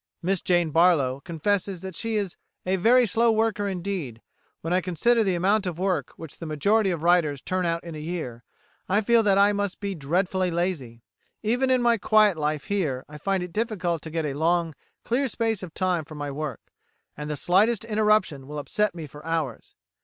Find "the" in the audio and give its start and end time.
5.23-5.35, 6.39-6.47, 17.29-17.37